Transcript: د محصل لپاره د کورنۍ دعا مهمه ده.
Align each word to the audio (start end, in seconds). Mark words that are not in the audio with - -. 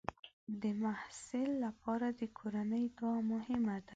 د 0.61 0.63
محصل 0.83 1.49
لپاره 1.65 2.07
د 2.19 2.21
کورنۍ 2.37 2.85
دعا 2.97 3.17
مهمه 3.31 3.75
ده. 3.85 3.89